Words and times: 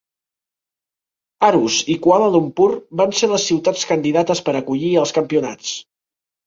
Aarhus 1.49 1.77
i 1.95 1.97
Kuala 2.07 2.31
Lumpur 2.37 2.71
van 3.03 3.15
ser 3.21 3.33
les 3.35 3.49
ciutats 3.53 3.87
candidates 3.93 4.47
per 4.51 4.59
acollir 4.65 4.93
els 5.05 5.19
campionats. 5.21 5.81